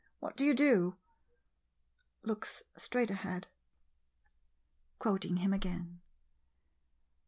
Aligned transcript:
What 0.19 0.35
do 0.35 0.43
you 0.43 0.55
do? 0.55 0.95
[Looks 2.23 2.63
straight 2.75 3.11
ahead, 3.11 3.49
quoting 4.97 5.37
him 5.37 5.53
again. 5.53 6.01